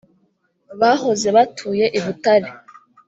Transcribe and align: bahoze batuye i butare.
bahoze 0.79 1.27
batuye 1.35 1.85
i 1.97 1.99
butare. 2.05 2.49